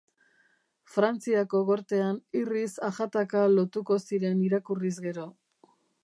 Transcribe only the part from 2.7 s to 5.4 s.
ajataka lotuko ziren irakurriz gero.